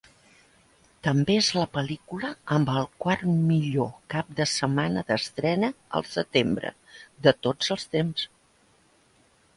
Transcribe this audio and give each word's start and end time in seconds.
També 1.07 1.33
és 1.41 1.49
la 1.57 1.65
pel·lícula 1.75 2.31
amb 2.55 2.71
el 2.77 2.87
quart 3.05 3.27
millor 3.51 3.91
cap 4.15 4.33
de 4.41 4.49
setmana 4.53 5.05
d'estrena 5.11 5.71
al 6.01 6.09
setembre 6.15 6.73
de 7.29 7.35
tots 7.49 7.71
els 7.77 7.87
temps. 7.99 8.29